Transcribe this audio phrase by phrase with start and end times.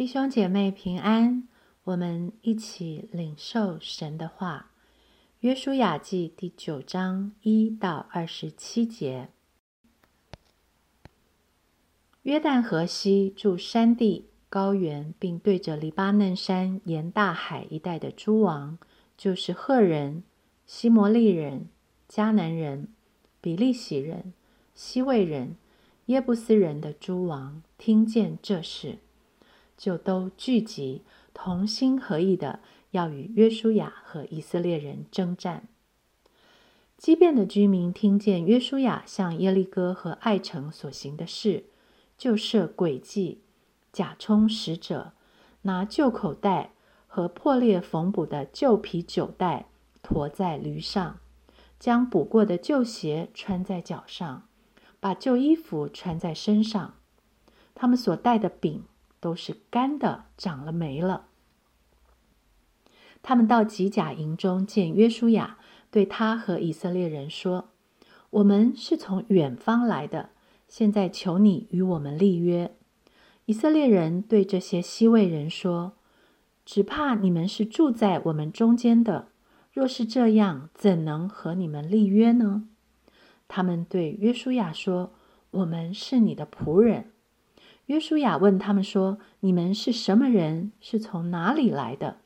[0.00, 1.46] 弟兄姐妹平安，
[1.84, 4.70] 我们一起领受神的话。
[5.40, 9.28] 约书亚记第九章一到二十七节。
[12.22, 18.78] 约旦河西住山地、高原，并对着黎巴嫩山沿大海一带的诸王，
[19.18, 20.22] 就是赫人、
[20.64, 21.68] 西摩利人、
[22.08, 22.88] 迦南人、
[23.42, 24.32] 比利洗人、
[24.74, 25.56] 西魏人、
[26.06, 28.96] 耶布斯人的诸王，听见这事。
[29.80, 35.68] 就都聚集，同心合意的要与约书亚和以色列人征战。
[36.98, 41.64] 畸变的居民听见约书亚向耶利哥和爱城所行的事，
[42.18, 43.40] 就设诡计，
[43.90, 45.12] 假充使者，
[45.62, 46.72] 拿旧口袋
[47.06, 49.70] 和破裂缝补的旧皮酒袋
[50.02, 51.20] 驮在驴上，
[51.78, 54.46] 将补过的旧鞋穿在脚上，
[55.00, 56.96] 把旧衣服穿在身上。
[57.74, 58.84] 他们所带的饼。
[59.20, 61.26] 都是干的，长了霉了。
[63.22, 65.58] 他们到吉甲营中见约书亚，
[65.90, 67.68] 对他和以色列人说
[68.30, 70.30] ：“我们是从远方来的，
[70.68, 72.74] 现在求你与我们立约。”
[73.44, 75.92] 以色列人对这些西魏人说
[76.64, 79.28] ：“只怕你们是住在我们中间的，
[79.72, 82.68] 若是这样，怎能和你们立约呢？”
[83.48, 85.12] 他们对约书亚说
[85.50, 87.10] ：“我们是你的仆人。”
[87.90, 90.70] 约书亚问他们说：“你们是什么人？
[90.80, 92.18] 是从哪里来的？”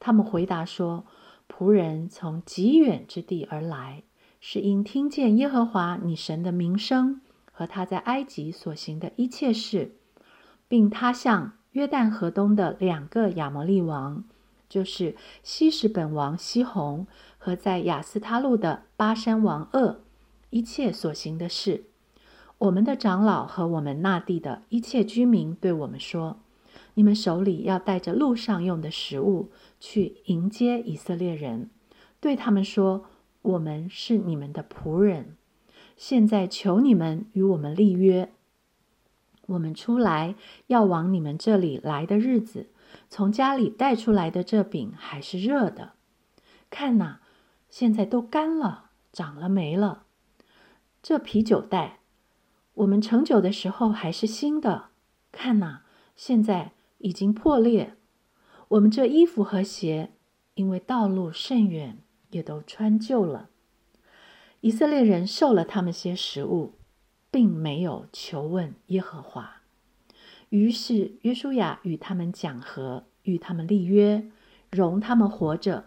[0.00, 1.06] 他们回答说
[1.48, 4.02] ：“仆人从极远之地而来，
[4.40, 7.20] 是因听见耶和华你神的名声
[7.52, 9.92] 和他在埃及所行的一切事，
[10.66, 14.24] 并他向约旦河东的两个亚摩利王，
[14.68, 17.06] 就是西什本王西宏
[17.38, 20.00] 和在亚斯他路的巴山王鄂
[20.50, 21.84] 一切所行的事。”
[22.58, 26.38] 我们的长老和我们那地的一切居民对我们说
[26.94, 31.68] ：“你们手里要带着路上用的食物去迎接以色列人，
[32.18, 33.04] 对他们说
[33.42, 35.36] ：‘我们是你们的仆人。’
[35.98, 38.32] 现在求你们与我们立约。
[39.48, 40.34] 我们出来
[40.68, 42.70] 要往你们这里来的日子，
[43.10, 45.92] 从家里带出来的这饼还是热的。
[46.70, 47.18] 看呐，
[47.68, 50.04] 现在都干了，长了霉了。
[51.02, 51.98] 这啤酒袋。”
[52.76, 54.90] 我们盛酒的时候还是新的，
[55.32, 55.80] 看呐，
[56.14, 57.94] 现在已经破裂。
[58.68, 60.12] 我们这衣服和鞋，
[60.56, 61.96] 因为道路甚远，
[62.32, 63.48] 也都穿旧了。
[64.60, 66.74] 以色列人受了他们些食物，
[67.30, 69.62] 并没有求问耶和华。
[70.50, 74.30] 于是约书亚与他们讲和，与他们立约，
[74.70, 75.86] 容他们活着。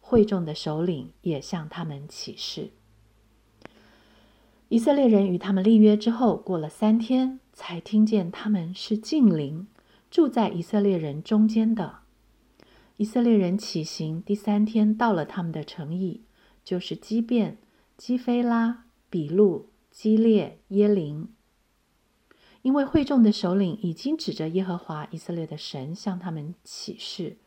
[0.00, 2.70] 会众的首领也向他们起誓。
[4.70, 9.66] 以色列人与他们立约之后，过了三天，才听见他们是近邻，
[10.10, 12.00] 住在以色列人中间的。
[12.98, 16.20] 以色列人起行第三天，到了他们的城邑，
[16.62, 17.56] 就是基变、
[17.96, 21.26] 基菲拉、比路、基列、耶林。
[22.60, 27.38] 因为会众的首领已经指着耶和华以色列的神向他们起誓，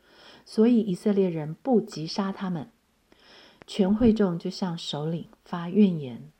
[0.43, 2.71] 所以以色列人不急杀他们。
[3.67, 6.31] 全会众就向首领发怨言。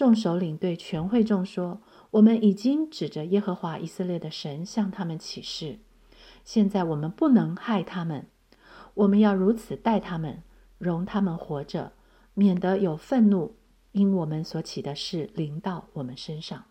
[0.00, 5.78] 众首领对全会众说：“我们已经指着耶和华以色列的神向他们起誓，
[6.42, 8.26] 现在我们不能害他们，
[8.94, 10.42] 我们要如此待他们，
[10.78, 11.92] 容他们活着，
[12.32, 13.56] 免得有愤怒
[13.92, 16.64] 因我们所起的事临到我们身上。”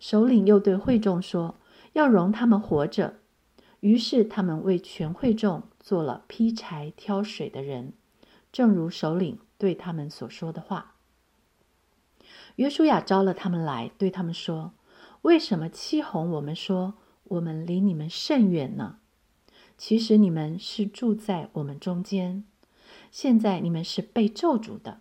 [0.00, 1.56] 首领又对会众说
[1.92, 3.16] ：“要容他们活着。”
[3.80, 7.92] 于是他们为全会众做了劈柴、挑水的人，
[8.50, 10.94] 正如首领对他们所说的话。
[12.58, 14.72] 约书亚招了他们来，对他们说
[15.22, 18.96] ：“为什么欺哄我们说我们离你们甚远呢？
[19.76, 22.42] 其实你们是住在我们中间。
[23.12, 24.98] 现在你们是被咒诅的，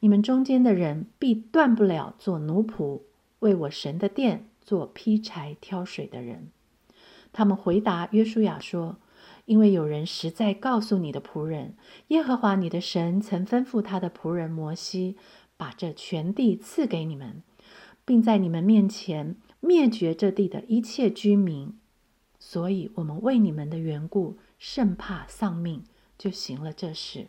[0.00, 3.02] 你们中间的人必断不了做奴仆，
[3.38, 6.48] 为我神的殿做劈柴挑水的人。”
[7.32, 8.96] 他们回答约书亚说
[9.46, 11.74] ：“因为有人实在告诉你的仆人，
[12.08, 15.16] 耶和华你的神曾吩咐他的仆人摩西。”
[15.60, 17.42] 把这全地赐给你们，
[18.06, 21.78] 并在你们面前灭绝这地的一切居民，
[22.38, 25.84] 所以我们为你们的缘故甚怕丧命，
[26.16, 27.26] 就行了这事。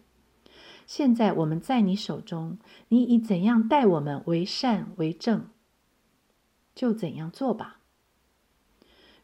[0.87, 2.57] 现在我们在你手中，
[2.87, 5.49] 你以怎样待我们为善为正，
[6.73, 7.81] 就怎样做吧。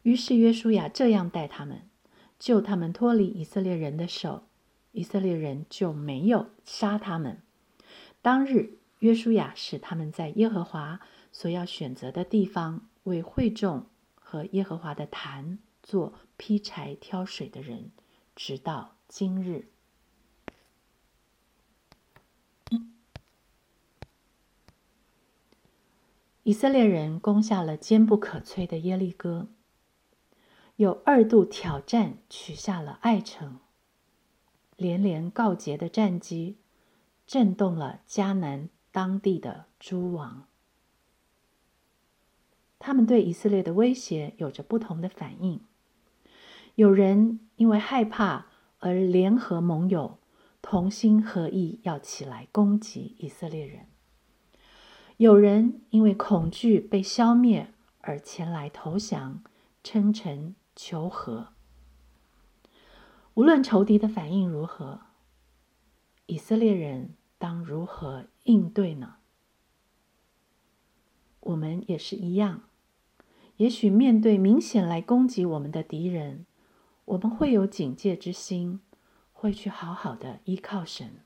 [0.02, 1.80] 于是约书亚这样待他们，
[2.38, 4.42] 救他们脱离以色列人的手，
[4.92, 7.40] 以色列人就没有杀他们。
[8.20, 8.77] 当日。
[9.00, 11.00] 约书亚使他们在耶和华
[11.32, 17.92] 所要选择的地方为会众和耶和华的坛做劈柴挑水的人，
[18.34, 19.68] 直到今日。
[26.42, 29.48] 以色列人攻下了坚不可摧的耶利哥，
[30.76, 33.60] 又二度挑战取下了爱城。
[34.76, 36.56] 连连告捷的战机，
[37.26, 40.48] 震动了迦南当地的诸王。
[42.80, 45.60] 他们对以色列的威胁有着不同的反应。
[46.74, 48.46] 有人因为害怕
[48.80, 50.18] 而联合盟友，
[50.60, 53.86] 同心合意要起来攻击以色列人。
[55.18, 59.44] 有人因为恐惧被消灭而前来投降，
[59.84, 61.52] 称臣求和。
[63.34, 65.02] 无论仇敌的反应如何，
[66.26, 69.14] 以色列人当如何应对呢？
[71.40, 72.64] 我们也是一样。
[73.56, 76.46] 也许面对明显来攻击我们的敌人，
[77.04, 78.80] 我们会有警戒之心，
[79.32, 81.22] 会去好好的依靠神。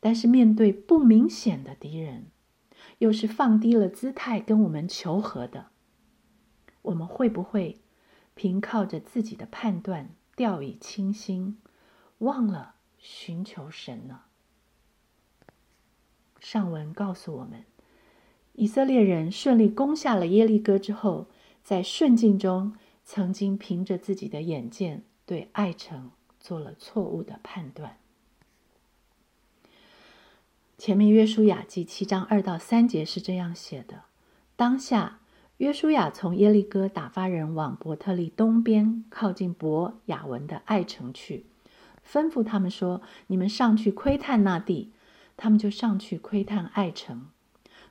[0.00, 2.26] 但是面对不明显的敌人，
[2.98, 5.66] 又是放低了姿态跟我们求和的，
[6.82, 7.80] 我们会不会
[8.34, 11.58] 凭靠着自己的判断掉以轻心，
[12.18, 14.22] 忘了寻求神呢？
[16.48, 17.64] 上文告诉我们，
[18.52, 21.26] 以色列人顺利攻下了耶利哥之后，
[21.64, 22.72] 在顺境中
[23.02, 27.96] 曾经凭着自己的眼见对爱城做了错误的判断。
[30.78, 34.02] 前面约书亚记七章二到三节是这样写的：
[34.54, 35.18] 当下，
[35.56, 41.46] 约书亚从耶利哥打发人往伯特利东边靠近伯雅文的爱城去，
[42.08, 44.92] 吩咐他们说：“你们上去窥探那地。”
[45.36, 47.28] 他们就上去窥探爱城。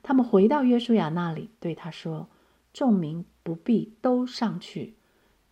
[0.02, 2.28] 他们回到约书亚那里，对他说
[2.72, 4.94] ：“众民不必都上去，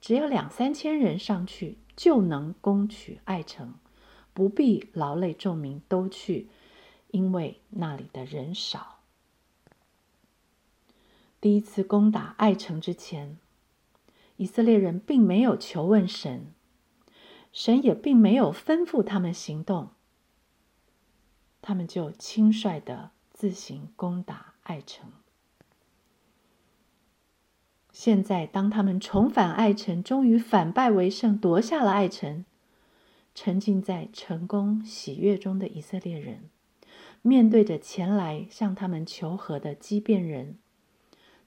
[0.01, 3.75] 只有两三千人上去就能攻取爱城，
[4.33, 6.49] 不必劳累众民都去。”
[7.15, 8.99] 因为那里的人少。
[11.41, 13.39] 第一次攻打爱城之前，
[14.37, 16.53] 以色列人并没有求问神，
[17.53, 19.91] 神也并没有吩咐他们行动，
[21.67, 25.11] 他们就轻率的自行攻打爱城。
[27.91, 32.45] 现在，当他们重返爱城，终于反败为胜，夺下了爱城，
[33.35, 36.51] 沉浸在成功喜悦中的以色列人。
[37.23, 40.59] 面对着前来向他们求和的畸变人，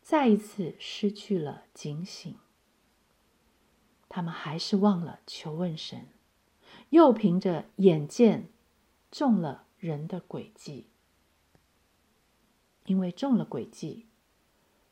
[0.02, 2.36] 再一次失去了警醒。
[4.10, 6.08] 他们还是忘了求问神，
[6.90, 8.48] 又凭着眼见
[9.12, 10.88] 中了人的诡计。
[12.86, 14.08] 因为中了诡计，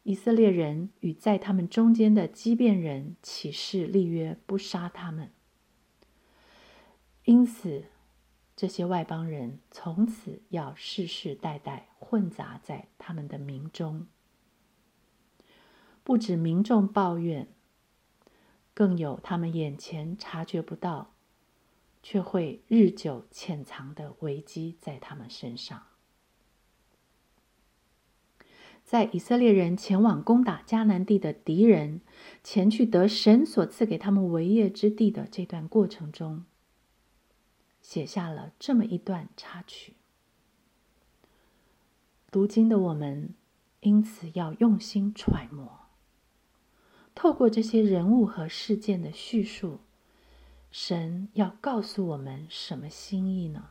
[0.04, 5.32] 以色列人与在他们中间的畸变人起誓立约，不杀他们。
[7.24, 7.86] 因此。
[8.58, 14.08] 这些外邦人从此要世世代代混杂在他们的民中，
[16.06, 17.50] 不止民众抱怨，
[18.74, 21.15] 更有他们眼前察觉不到，
[22.08, 25.88] 却会日久潜藏的危机在他们身上。
[28.84, 32.02] 在以色列人前往攻打迦南地的敌人，
[32.44, 36.46] 前去得神所赐给他们为业之地的这段过程中。
[37.82, 39.96] 写下了这么一段插曲。
[42.30, 43.34] 读经的我们，
[43.80, 45.88] 因此要用心揣摩。
[47.16, 49.80] 透过这些人物和事件的叙述，
[50.78, 53.70] 神要告诉我们什么心意呢？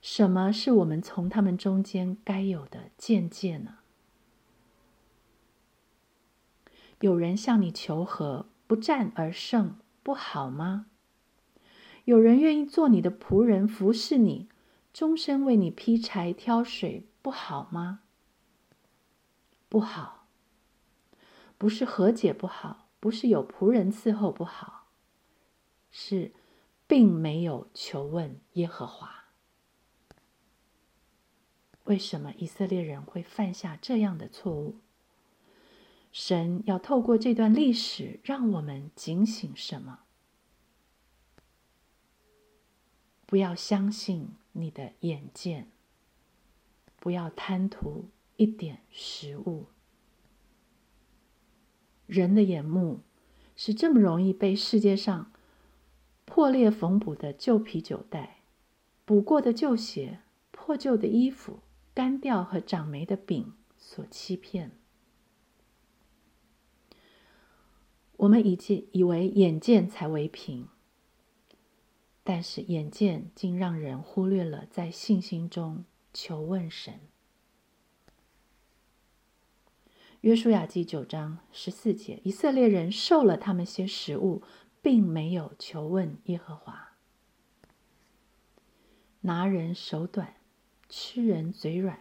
[0.00, 3.80] 什么是我们从他们中间该有的见解呢？
[7.00, 10.86] 有人向你求和，不战而胜，不好吗？
[12.06, 14.48] 有人愿意做你的仆人，服侍你，
[14.90, 18.00] 终身为你劈柴挑水，不好吗？
[19.68, 20.28] 不好，
[21.58, 24.83] 不是和解不好，不是有仆人伺候不好，
[25.96, 26.32] 是
[26.88, 29.26] 并没有求问耶和华。
[31.84, 34.80] 为什么以色列人会犯下这样的错误？
[36.10, 40.00] 神要透过这段历史，让我们警醒什么？
[43.24, 45.70] 不要相信你的眼见，
[46.98, 49.66] 不要贪图一点食物。
[52.06, 53.00] 人的眼目
[53.54, 55.30] 是这么容易被世界上
[56.24, 58.40] 破裂缝补的旧啤酒袋、
[59.04, 61.60] 补过的旧鞋、破旧的衣服、
[61.92, 64.72] 干掉和长霉的饼所欺骗。
[68.16, 70.68] 我们以见以为眼见才为凭，
[72.22, 77.00] 但是眼见竟让人忽略了在信心中求问神。
[80.22, 84.42] 约书亚记九章十四节，以色列人受了他们些食物，
[84.84, 86.92] 并没有求问耶和华。
[89.22, 90.34] 拿人手短，
[90.90, 92.00] 吃人嘴软。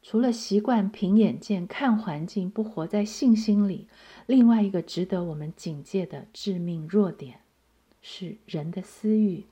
[0.00, 3.88] 除了习惯凭眼见看环境，不活在信心里，
[4.26, 7.40] 另外一个值得我们警戒的致命弱点，
[8.00, 9.44] 是人的私欲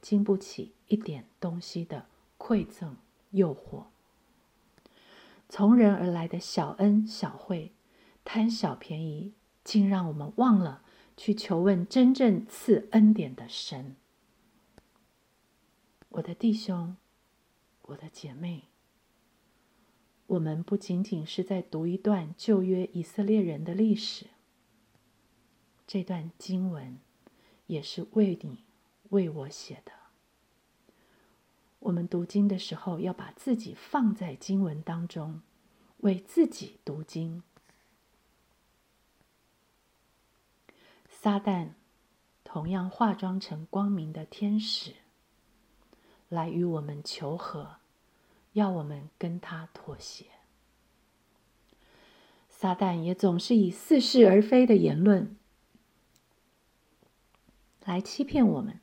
[0.00, 2.96] 经不起一点东西的馈赠
[3.30, 3.84] 诱惑。
[5.48, 7.70] 从人而来的小恩小惠，
[8.24, 10.81] 贪小便宜，竟让我们忘了
[11.16, 13.96] 去求问真正赐恩典的神。
[16.08, 16.96] 我的弟兄，
[17.82, 18.64] 我的姐妹，
[20.26, 24.26] 我们不仅仅是在读一段旧约以色列人的历史，
[25.86, 26.98] 这段经文
[27.66, 28.64] 也是为你、
[29.10, 29.92] 为我写的。
[31.80, 35.40] 我们读经的时候，要把自己放在经文当中，
[35.98, 37.42] 为自己读经。
[41.22, 41.74] 撒旦
[42.42, 44.94] 同样化妆成光明的天使，
[46.28, 47.76] 来与我们求和，
[48.54, 50.26] 要我们跟他妥协。
[52.48, 55.36] 撒旦也总是以似是而非的言论
[57.84, 58.80] 来欺骗我们。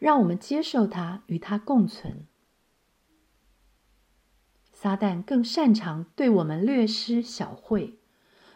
[0.00, 2.26] 让我们接受它，与它共存。
[4.72, 8.00] 撒旦更擅长对我们略施小惠，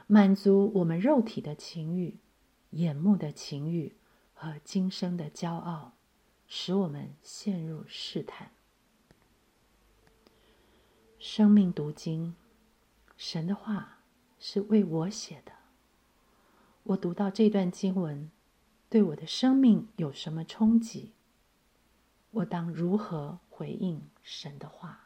[0.08, 2.18] 满足我们肉体的情欲、
[2.76, 3.96] 眼目的情欲
[4.34, 5.94] 和今生的骄傲，
[6.46, 8.50] 使我们陷入试探。
[11.18, 12.36] 生命读经，
[13.16, 14.00] 神的话
[14.38, 15.52] 是为我写的。
[16.82, 18.30] 我读到这段经文，
[18.88, 21.12] 对我的生命有什么冲击？
[22.30, 25.05] 我当如何回应神的话？